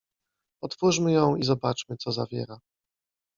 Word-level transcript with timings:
—Otwórzmy 0.63 1.11
ją 1.11 1.35
i 1.35 1.43
zobaczmy, 1.43 1.97
co 1.97 2.11
zawiera. 2.11 2.59